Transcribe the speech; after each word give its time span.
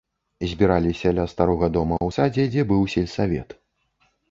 Збіраліся 0.53 1.11
ля 1.17 1.25
старога 1.35 1.69
дома 1.77 1.95
ў 2.07 2.17
садзе, 2.17 2.49
дзе 2.57 2.67
быў 2.73 2.91
сельсавет. 2.97 3.49